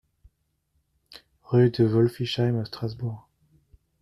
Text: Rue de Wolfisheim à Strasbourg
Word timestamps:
Rue 1.43 1.69
de 1.69 1.83
Wolfisheim 1.85 2.57
à 2.59 2.65
Strasbourg 2.65 3.29